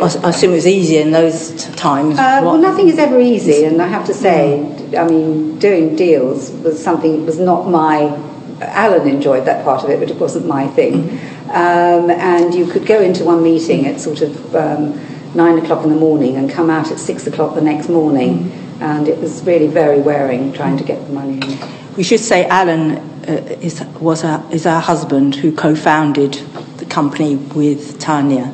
I 0.00 0.30
assume 0.30 0.52
it 0.52 0.54
was 0.54 0.66
easier 0.66 1.00
in 1.00 1.12
those 1.12 1.64
times. 1.76 2.18
Uh, 2.18 2.40
well, 2.42 2.58
nothing 2.58 2.88
is 2.88 2.98
ever 2.98 3.20
easy, 3.20 3.64
and 3.64 3.80
I 3.80 3.86
have 3.86 4.06
to 4.06 4.14
say, 4.14 4.60
I 4.96 5.06
mean, 5.06 5.58
doing 5.58 5.96
deals 5.96 6.50
was 6.50 6.82
something 6.82 7.26
was 7.26 7.38
not 7.38 7.68
my. 7.68 8.30
Alan 8.60 9.08
enjoyed 9.08 9.44
that 9.46 9.64
part 9.64 9.82
of 9.82 9.90
it, 9.90 9.98
but 9.98 10.08
it 10.08 10.16
wasn't 10.16 10.46
my 10.46 10.68
thing. 10.68 11.18
Um, 11.50 12.10
and 12.10 12.54
you 12.54 12.66
could 12.66 12.86
go 12.86 13.00
into 13.00 13.24
one 13.24 13.42
meeting 13.42 13.86
at 13.86 14.00
sort 14.00 14.22
of 14.22 14.54
um, 14.54 15.00
nine 15.34 15.58
o'clock 15.58 15.84
in 15.84 15.90
the 15.90 15.96
morning 15.96 16.36
and 16.36 16.48
come 16.48 16.70
out 16.70 16.90
at 16.92 16.98
six 16.98 17.26
o'clock 17.26 17.54
the 17.54 17.60
next 17.60 17.88
morning, 17.88 18.44
mm-hmm. 18.44 18.82
and 18.82 19.08
it 19.08 19.18
was 19.18 19.42
really 19.42 19.66
very 19.66 20.00
wearing 20.00 20.52
trying 20.52 20.76
to 20.76 20.84
get 20.84 21.04
the 21.06 21.12
money. 21.12 21.40
In. 21.40 21.58
We 21.96 22.04
should 22.04 22.20
say 22.20 22.46
Alan 22.46 22.98
uh, 23.28 23.32
is 23.60 23.84
was 24.00 24.24
our, 24.24 24.44
is 24.52 24.66
our 24.66 24.80
husband 24.80 25.34
who 25.34 25.54
co-founded 25.54 26.34
the 26.78 26.86
company 26.86 27.36
with 27.36 27.98
Tanya. 27.98 28.52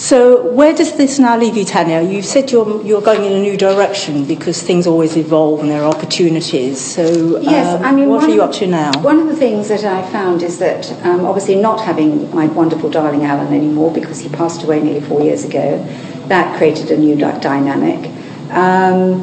So, 0.00 0.42
where 0.52 0.74
does 0.74 0.96
this 0.96 1.18
now 1.18 1.36
leave 1.36 1.58
you, 1.58 1.64
Tanya? 1.66 2.00
You've 2.00 2.24
said 2.24 2.50
you're, 2.50 2.82
you're 2.86 3.02
going 3.02 3.22
in 3.22 3.32
a 3.32 3.38
new 3.38 3.58
direction 3.58 4.24
because 4.24 4.62
things 4.62 4.86
always 4.86 5.14
evolve 5.14 5.60
and 5.60 5.70
there 5.70 5.82
are 5.82 5.94
opportunities. 5.94 6.80
So, 6.80 7.38
yes, 7.38 7.76
um, 7.76 7.84
I 7.84 7.92
mean, 7.92 8.08
what 8.08 8.24
are 8.24 8.30
you 8.30 8.42
up 8.42 8.52
to 8.54 8.66
now? 8.66 8.98
One 9.02 9.20
of 9.20 9.26
the 9.26 9.36
things 9.36 9.68
that 9.68 9.84
I 9.84 10.00
found 10.10 10.42
is 10.42 10.58
that 10.58 10.90
um, 11.04 11.26
obviously 11.26 11.56
not 11.56 11.84
having 11.84 12.34
my 12.34 12.46
wonderful 12.46 12.88
darling 12.88 13.26
Alan 13.26 13.52
anymore 13.52 13.92
because 13.92 14.20
he 14.20 14.30
passed 14.30 14.62
away 14.62 14.80
nearly 14.80 15.02
four 15.02 15.20
years 15.20 15.44
ago, 15.44 15.84
that 16.28 16.56
created 16.56 16.90
a 16.90 16.96
new 16.96 17.14
dynamic. 17.14 18.10
Um, 18.52 19.22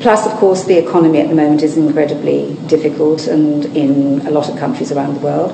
plus, 0.00 0.24
of 0.24 0.32
course, 0.38 0.64
the 0.64 0.78
economy 0.78 1.20
at 1.20 1.28
the 1.28 1.34
moment 1.34 1.62
is 1.62 1.76
incredibly 1.76 2.54
difficult 2.68 3.26
and 3.26 3.66
in 3.76 4.26
a 4.26 4.30
lot 4.30 4.48
of 4.48 4.58
countries 4.58 4.90
around 4.92 5.12
the 5.12 5.20
world. 5.20 5.52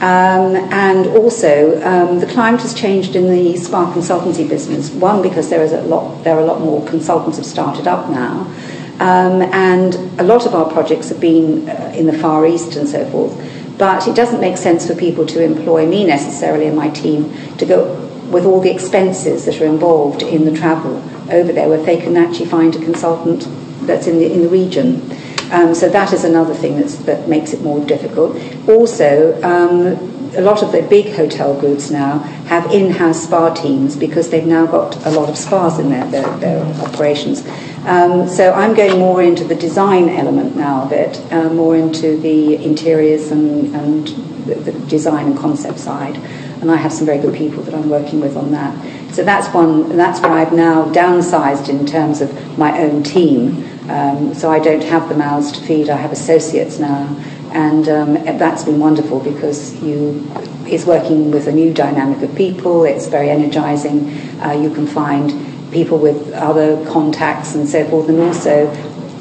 Um, 0.00 0.56
and 0.72 1.06
also, 1.08 1.78
um, 1.84 2.20
the 2.20 2.26
climate 2.26 2.62
has 2.62 2.72
changed 2.72 3.16
in 3.16 3.28
the 3.28 3.54
spa 3.58 3.92
consultancy 3.92 4.48
business. 4.48 4.90
One, 4.90 5.20
because 5.20 5.50
there 5.50 5.62
is 5.62 5.72
a 5.72 5.82
lot, 5.82 6.24
there 6.24 6.36
are 6.36 6.40
a 6.40 6.44
lot 6.46 6.60
more 6.60 6.86
consultants 6.88 7.36
have 7.36 7.44
started 7.44 7.86
up 7.86 8.08
now, 8.08 8.50
um, 8.98 9.42
and 9.52 9.94
a 10.18 10.22
lot 10.22 10.46
of 10.46 10.54
our 10.54 10.70
projects 10.72 11.10
have 11.10 11.20
been 11.20 11.68
uh, 11.68 11.92
in 11.94 12.06
the 12.06 12.16
Far 12.16 12.46
East 12.46 12.76
and 12.76 12.88
so 12.88 13.04
forth. 13.10 13.36
But 13.76 14.08
it 14.08 14.16
doesn't 14.16 14.40
make 14.40 14.56
sense 14.56 14.86
for 14.86 14.94
people 14.94 15.26
to 15.26 15.42
employ 15.42 15.86
me 15.86 16.06
necessarily 16.06 16.66
and 16.66 16.76
my 16.76 16.88
team 16.88 17.34
to 17.58 17.66
go 17.66 17.94
with 18.30 18.46
all 18.46 18.62
the 18.62 18.70
expenses 18.70 19.44
that 19.44 19.60
are 19.60 19.66
involved 19.66 20.22
in 20.22 20.46
the 20.46 20.56
travel 20.56 20.96
over 21.30 21.52
there, 21.52 21.68
where 21.68 21.82
they 21.82 21.98
can 21.98 22.16
actually 22.16 22.46
find 22.46 22.74
a 22.74 22.78
consultant 22.78 23.46
that's 23.86 24.06
in 24.06 24.18
the 24.18 24.32
in 24.32 24.42
the 24.42 24.48
region. 24.48 25.10
Um, 25.50 25.74
so 25.74 25.88
that 25.88 26.12
is 26.12 26.24
another 26.24 26.54
thing 26.54 26.78
that 26.78 27.28
makes 27.28 27.52
it 27.52 27.62
more 27.62 27.84
difficult. 27.84 28.36
Also, 28.68 29.40
um, 29.42 30.10
a 30.36 30.40
lot 30.40 30.62
of 30.62 30.70
the 30.72 30.82
big 30.82 31.14
hotel 31.14 31.58
groups 31.58 31.90
now 31.90 32.18
have 32.46 32.70
in-house 32.72 33.24
spa 33.24 33.52
teams 33.52 33.96
because 33.96 34.30
they've 34.30 34.46
now 34.46 34.66
got 34.66 35.04
a 35.06 35.10
lot 35.10 35.28
of 35.28 35.36
spas 35.36 35.78
in 35.78 35.90
their, 35.90 36.06
their, 36.10 36.28
their 36.38 36.64
operations. 36.82 37.46
Um, 37.84 38.28
so 38.28 38.52
I'm 38.52 38.74
going 38.74 38.98
more 38.98 39.22
into 39.22 39.44
the 39.44 39.54
design 39.54 40.08
element 40.08 40.54
now 40.56 40.82
of 40.82 40.92
it, 40.92 41.20
uh, 41.32 41.48
more 41.48 41.76
into 41.76 42.16
the 42.18 42.56
interiors 42.56 43.30
and, 43.30 43.74
and 43.74 44.06
the, 44.46 44.54
the 44.54 44.72
design 44.86 45.26
and 45.26 45.38
concept 45.38 45.78
side. 45.78 46.16
And 46.60 46.70
I 46.70 46.76
have 46.76 46.92
some 46.92 47.06
very 47.06 47.18
good 47.18 47.34
people 47.34 47.62
that 47.64 47.74
I'm 47.74 47.88
working 47.88 48.20
with 48.20 48.36
on 48.36 48.52
that. 48.52 48.76
So 49.12 49.24
that's 49.24 49.52
one. 49.52 49.96
That's 49.96 50.20
why 50.20 50.40
I've 50.40 50.52
now 50.52 50.84
downsized 50.84 51.68
in 51.68 51.84
terms 51.86 52.20
of 52.20 52.58
my 52.58 52.78
own 52.80 53.02
team 53.02 53.64
um, 53.90 54.34
so 54.34 54.52
I 54.52 54.60
don't 54.60 54.84
have 54.84 55.08
the 55.08 55.16
mouths 55.16 55.50
to 55.52 55.60
feed. 55.62 55.90
I 55.90 55.96
have 55.96 56.12
associates 56.12 56.78
now, 56.78 57.08
and 57.52 57.88
um, 57.88 58.14
that's 58.38 58.62
been 58.62 58.78
wonderful 58.78 59.18
because 59.18 59.74
you 59.82 60.30
is 60.68 60.86
working 60.86 61.32
with 61.32 61.48
a 61.48 61.52
new 61.52 61.74
dynamic 61.74 62.22
of 62.22 62.36
people. 62.36 62.84
It's 62.84 63.08
very 63.08 63.30
energizing. 63.30 64.08
Uh, 64.40 64.52
you 64.52 64.70
can 64.70 64.86
find 64.86 65.72
people 65.72 65.98
with 65.98 66.32
other 66.34 66.84
contacts 66.86 67.56
and 67.56 67.68
so 67.68 67.84
forth, 67.88 68.08
and 68.08 68.20
also 68.20 68.72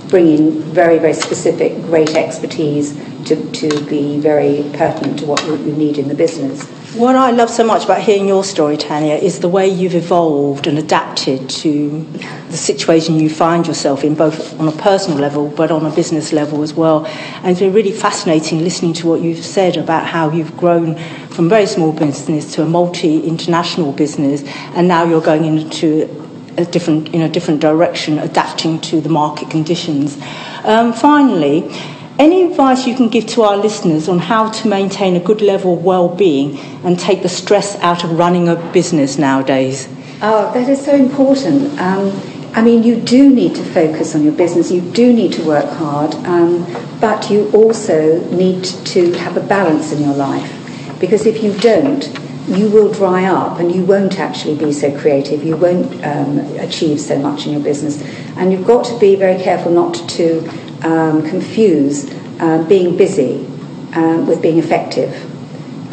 bringing 0.09 0.61
very 0.61 0.99
very 0.99 1.13
specific, 1.13 1.73
great 1.83 2.15
expertise 2.15 2.93
to, 3.25 3.51
to 3.51 3.85
be 3.85 4.19
very 4.19 4.69
pertinent 4.73 5.17
to 5.19 5.25
what 5.25 5.43
you 5.47 5.73
need 5.73 5.97
in 5.97 6.07
the 6.09 6.15
business. 6.15 6.67
What 6.95 7.15
I 7.15 7.29
love 7.29 7.51
so 7.51 7.63
much 7.63 7.85
about 7.85 8.01
hearing 8.01 8.27
your 8.27 8.43
story, 8.43 8.75
Tanya, 8.75 9.13
is 9.13 9.41
the 9.41 9.47
way 9.47 9.67
you've 9.67 9.93
evolved 9.93 10.65
and 10.65 10.79
adapted 10.79 11.47
to 11.61 12.03
the 12.49 12.57
situation 12.57 13.19
you 13.19 13.29
find 13.29 13.67
yourself 13.67 14.03
in, 14.03 14.15
both 14.15 14.59
on 14.59 14.67
a 14.67 14.71
personal 14.71 15.19
level 15.19 15.49
but 15.49 15.69
on 15.69 15.85
a 15.85 15.91
business 15.91 16.33
level 16.33 16.63
as 16.63 16.73
well. 16.73 17.05
And 17.05 17.51
it's 17.51 17.59
been 17.59 17.73
really 17.73 17.91
fascinating 17.91 18.63
listening 18.63 18.93
to 18.93 19.07
what 19.07 19.21
you've 19.21 19.45
said 19.45 19.77
about 19.77 20.07
how 20.07 20.31
you've 20.31 20.57
grown 20.57 20.95
from 21.27 21.47
very 21.47 21.67
small 21.67 21.91
business 21.91 22.55
to 22.55 22.63
a 22.63 22.65
multi 22.65 23.19
international 23.19 23.91
business, 23.91 24.43
and 24.73 24.87
now 24.87 25.03
you're 25.03 25.21
going 25.21 25.45
into 25.45 26.09
a 26.57 26.65
different 26.65 27.09
in 27.13 27.21
a 27.21 27.29
different 27.29 27.59
direction, 27.61 28.17
adapting 28.17 28.81
to 28.81 28.99
the 28.99 29.09
market 29.09 29.51
conditions. 29.51 30.17
Um, 30.63 30.93
finally 30.93 31.71
any 32.19 32.43
advice 32.43 32.85
you 32.85 32.95
can 32.95 33.07
give 33.07 33.25
to 33.25 33.43
our 33.43 33.55
listeners 33.55 34.09
on 34.09 34.19
how 34.19 34.49
to 34.49 34.67
maintain 34.67 35.15
a 35.15 35.19
good 35.21 35.41
level 35.41 35.75
of 35.75 35.83
well-being 35.83 36.59
and 36.83 36.99
take 36.99 37.23
the 37.23 37.29
stress 37.29 37.77
out 37.77 38.03
of 38.03 38.11
running 38.11 38.49
a 38.49 38.55
business 38.73 39.17
nowadays? 39.17 39.87
Oh, 40.21 40.51
that 40.53 40.67
is 40.67 40.83
so 40.83 40.93
important. 40.93 41.79
Um, 41.79 42.11
I 42.53 42.61
mean, 42.61 42.83
you 42.83 42.99
do 42.99 43.33
need 43.33 43.55
to 43.55 43.63
focus 43.63 44.15
on 44.15 44.23
your 44.23 44.33
business, 44.33 44.69
you 44.69 44.81
do 44.81 45.13
need 45.13 45.31
to 45.33 45.43
work 45.45 45.69
hard, 45.75 46.13
um, 46.25 46.65
but 46.99 47.29
you 47.29 47.49
also 47.51 48.19
need 48.31 48.65
to 48.65 49.13
have 49.13 49.37
a 49.37 49.41
balance 49.41 49.93
in 49.93 50.03
your 50.03 50.15
life. 50.15 50.51
Because 50.99 51.25
if 51.25 51.41
you 51.41 51.53
don't, 51.59 52.05
you 52.49 52.69
will 52.69 52.91
dry 52.91 53.25
up 53.25 53.59
and 53.59 53.73
you 53.73 53.85
won't 53.85 54.19
actually 54.19 54.57
be 54.57 54.73
so 54.73 54.97
creative, 54.99 55.43
you 55.43 55.55
won't 55.55 56.03
um, 56.03 56.39
achieve 56.57 56.99
so 56.99 57.17
much 57.17 57.45
in 57.45 57.53
your 57.53 57.61
business. 57.61 58.01
And 58.35 58.51
you've 58.51 58.67
got 58.67 58.83
to 58.85 58.99
be 58.99 59.15
very 59.15 59.41
careful 59.41 59.71
not 59.71 59.93
to 60.09 60.41
um, 60.83 61.27
confuse 61.27 62.09
uh, 62.39 62.63
being 62.67 62.97
busy 62.97 63.45
uh, 63.93 64.23
with 64.27 64.41
being 64.41 64.57
effective. 64.57 65.13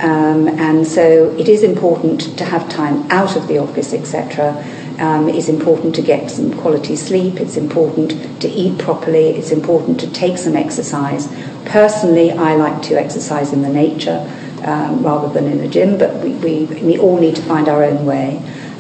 Um, 0.01 0.47
and 0.49 0.87
so 0.87 1.35
it 1.39 1.49
is 1.49 1.63
important 1.63 2.37
to 2.39 2.45
have 2.45 2.69
time 2.69 3.11
out 3.11 3.35
of 3.35 3.49
the 3.49 3.59
office, 3.59 3.95
etc. 3.95 4.63
Um, 4.99 5.29
it's 5.29 5.49
important 5.49 5.95
to 5.95 6.03
get 6.03 6.31
some 6.31 6.53
quality 6.53 6.97
sleep. 6.97 7.41
It's 7.41 7.57
important 7.57 8.41
to 8.43 8.49
eat 8.49 8.79
properly. 8.79 9.31
It's 9.31 9.51
important 9.51 9.99
to 10.01 10.13
take 10.13 10.37
some 10.37 10.55
exercise. 10.55 11.29
Personally, 11.65 12.31
I 12.31 12.57
like 12.57 12.83
to 12.83 12.95
exercise 12.99 13.53
in 13.53 13.63
the 13.63 13.71
nature 13.71 14.31
um, 14.65 15.03
rather 15.03 15.33
than 15.33 15.51
in 15.51 15.61
a 15.61 15.69
gym, 15.69 15.99
but 15.99 16.15
we, 16.23 16.31
we, 16.35 16.65
we, 16.65 16.99
all 16.99 17.19
need 17.19 17.37
to 17.37 17.43
find 17.43 17.69
our 17.69 17.83
own 17.83 18.05
way. 18.05 18.39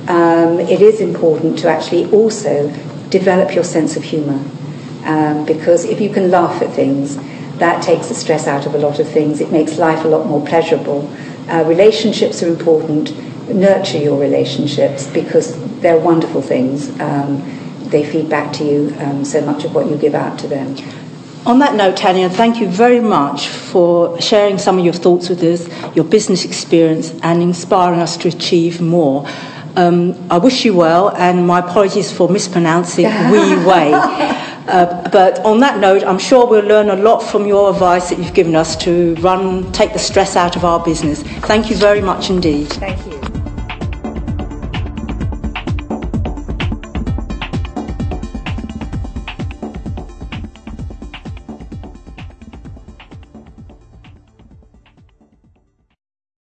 Um, 0.08 0.60
it 0.60 0.82
is 0.82 1.00
important 1.00 1.58
to 1.60 1.68
actually 1.68 2.10
also 2.10 2.70
develop 3.08 3.54
your 3.54 3.64
sense 3.64 3.96
of 3.96 4.04
humour 4.04 4.42
um, 5.06 5.44
because 5.46 5.84
if 5.84 6.00
you 6.00 6.10
can 6.10 6.30
laugh 6.30 6.60
at 6.62 6.72
things, 6.72 7.16
That 7.58 7.82
takes 7.82 8.08
the 8.08 8.14
stress 8.14 8.46
out 8.46 8.66
of 8.66 8.74
a 8.74 8.78
lot 8.78 8.98
of 8.98 9.08
things. 9.08 9.40
It 9.40 9.50
makes 9.50 9.78
life 9.78 10.04
a 10.04 10.08
lot 10.08 10.26
more 10.26 10.44
pleasurable. 10.44 11.10
Uh, 11.48 11.64
relationships 11.66 12.42
are 12.42 12.48
important. 12.48 13.16
Nurture 13.48 13.98
your 13.98 14.20
relationships 14.20 15.06
because 15.06 15.56
they're 15.80 15.98
wonderful 15.98 16.42
things. 16.42 16.90
Um, 17.00 17.42
they 17.88 18.04
feed 18.04 18.28
back 18.28 18.52
to 18.54 18.64
you 18.64 18.94
um, 18.98 19.24
so 19.24 19.40
much 19.40 19.64
of 19.64 19.74
what 19.74 19.86
you 19.86 19.96
give 19.96 20.14
out 20.14 20.38
to 20.40 20.48
them. 20.48 20.76
On 21.46 21.60
that 21.60 21.76
note, 21.76 21.96
Tanya, 21.96 22.28
thank 22.28 22.60
you 22.60 22.68
very 22.68 23.00
much 23.00 23.46
for 23.46 24.20
sharing 24.20 24.58
some 24.58 24.78
of 24.78 24.84
your 24.84 24.92
thoughts 24.92 25.28
with 25.28 25.42
us, 25.44 25.68
your 25.94 26.04
business 26.04 26.44
experience, 26.44 27.14
and 27.22 27.40
inspiring 27.40 28.00
us 28.00 28.16
to 28.18 28.28
achieve 28.28 28.80
more. 28.82 29.26
Um, 29.76 30.14
I 30.30 30.38
wish 30.38 30.64
you 30.64 30.74
well, 30.74 31.10
and 31.16 31.46
my 31.46 31.60
apologies 31.60 32.10
for 32.12 32.28
mispronouncing 32.28 33.04
Wee 33.30 33.64
Way. 33.64 34.42
Uh, 34.68 35.08
but 35.10 35.38
on 35.44 35.60
that 35.60 35.78
note, 35.78 36.02
I'm 36.04 36.18
sure 36.18 36.46
we'll 36.46 36.64
learn 36.64 36.90
a 36.90 36.96
lot 36.96 37.20
from 37.20 37.46
your 37.46 37.70
advice 37.70 38.10
that 38.10 38.18
you've 38.18 38.34
given 38.34 38.56
us 38.56 38.76
to 38.84 39.14
run, 39.16 39.70
take 39.72 39.92
the 39.92 39.98
stress 39.98 40.36
out 40.36 40.56
of 40.56 40.64
our 40.64 40.82
business. 40.84 41.22
Thank 41.22 41.70
you 41.70 41.76
very 41.76 42.00
much 42.00 42.30
indeed. 42.30 42.68
Thank 42.68 43.06
you. 43.06 43.15